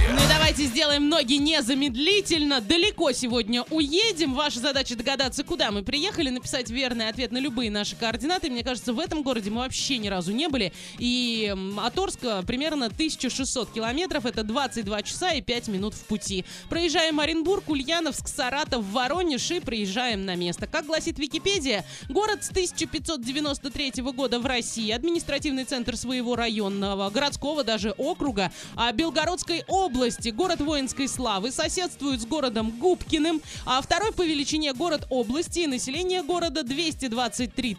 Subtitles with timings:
[0.51, 2.59] давайте сделаем ноги незамедлительно.
[2.59, 4.33] Далеко сегодня уедем.
[4.33, 8.49] Ваша задача догадаться, куда мы приехали, написать верный ответ на любые наши координаты.
[8.49, 10.73] Мне кажется, в этом городе мы вообще ни разу не были.
[10.99, 14.25] И от Орска примерно 1600 километров.
[14.25, 16.43] Это 22 часа и 5 минут в пути.
[16.69, 20.67] Проезжаем Оренбург, Ульяновск, Саратов, Воронеж и приезжаем на место.
[20.67, 27.91] Как гласит Википедия, город с 1593 года в России, административный центр своего районного, городского даже
[27.91, 34.73] округа, а Белгородской области, город воинской славы, соседствует с городом Губкиным, а второй по величине
[34.73, 37.77] город области и население города 223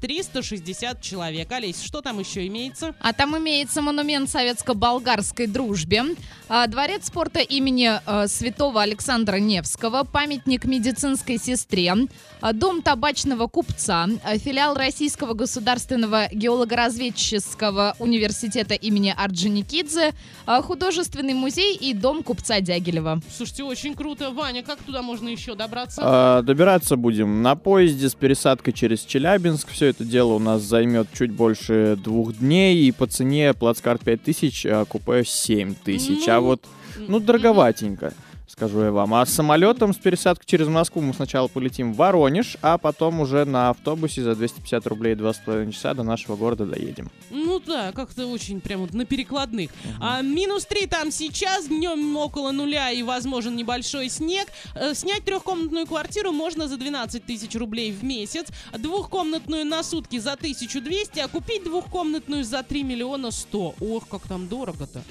[0.00, 1.52] 360 человек.
[1.52, 2.94] Олесь, что там еще имеется?
[3.00, 6.04] А там имеется монумент советско-болгарской дружбе,
[6.48, 11.94] а, дворец спорта имени э, святого Александра Невского, памятник медицинской сестре,
[12.40, 20.14] а, дом табачного купца, а, филиал Российского государственного геолого-разведческого университета имени Орджоникидзе,
[20.46, 23.20] а, художественный музей и дом купца Дягилева.
[23.34, 24.30] Слушайте, очень круто.
[24.30, 26.00] Ваня, как туда можно еще добраться?
[26.04, 29.68] А, Добираться будем на поезде с пересадкой через Челябинск.
[29.70, 32.76] Все это дело у нас займет чуть больше двух дней.
[32.88, 36.28] И по цене плацкарт 5000, а купе 7000.
[36.28, 36.64] А Ну, вот,
[37.08, 38.12] ну, дороговатенько,
[38.50, 39.14] скажу я вам.
[39.14, 43.44] А с самолетом с пересадкой через Москву мы сначала полетим в Воронеж, а потом уже
[43.44, 47.10] на автобусе за 250 рублей 2,5 часа до нашего города доедем.
[47.30, 49.70] Ну да, как-то очень прям вот на перекладных.
[50.00, 54.48] А, минус 3 там сейчас, днем около нуля и возможен небольшой снег.
[54.74, 60.32] Э, снять трехкомнатную квартиру можно за 12 тысяч рублей в месяц, двухкомнатную на сутки за
[60.32, 63.74] 1200, а купить двухкомнатную за 3 миллиона 100.
[63.80, 65.02] Ох, как там дорого-то.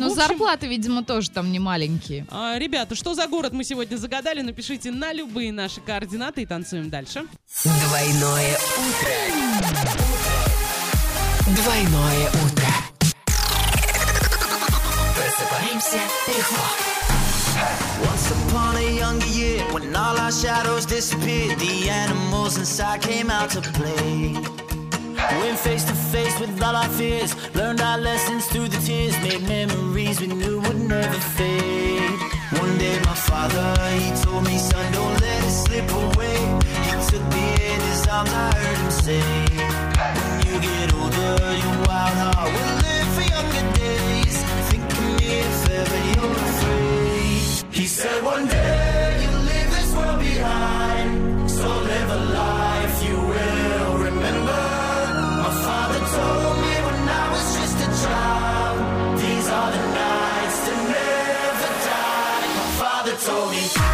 [0.00, 2.26] Но общем, зарплаты, видимо, тоже там не маленькие.
[2.30, 6.90] а, ребята, что за город мы сегодня загадали, напишите на любые наши координаты и танцуем
[6.90, 7.24] дальше.
[7.64, 10.24] Двойное утро.
[11.56, 12.68] Двойное утро.
[15.14, 16.64] Просыпаемся легко.
[18.02, 23.50] Once upon a younger year, when all our shadows disappeared, the animals inside came out
[23.50, 24.34] to play.
[25.32, 29.42] Went face to face with all our fears, learned our lessons through the tears, made
[29.48, 32.18] memories we knew would never fade.
[32.60, 33.66] One day, my father,
[33.98, 36.38] he told me, son, don't let it slip away.
[36.86, 39.93] He took me in his arms, I heard him say,
[63.24, 63.93] told me.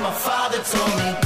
[0.00, 1.18] My father told me.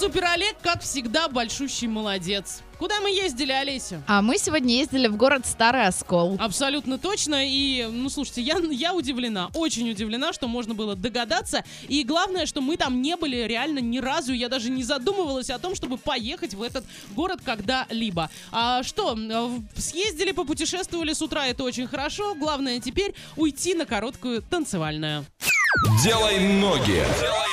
[0.00, 2.62] Супер Олег, как всегда, большущий молодец.
[2.78, 4.02] Куда мы ездили, Олеся?
[4.06, 6.38] А мы сегодня ездили в город Старый Оскол.
[6.40, 7.46] Абсолютно точно.
[7.46, 11.64] И, ну, слушайте, я, я удивлена, очень удивлена, что можно было догадаться.
[11.86, 14.32] И главное, что мы там не были реально ни разу.
[14.32, 18.30] Я даже не задумывалась о том, чтобы поехать в этот город когда-либо.
[18.52, 19.18] А что,
[19.76, 22.34] съездили, попутешествовали с утра, это очень хорошо.
[22.34, 25.26] Главное теперь уйти на короткую танцевальную.
[26.02, 26.86] Делай ноги.
[26.86, 27.49] Делай ноги.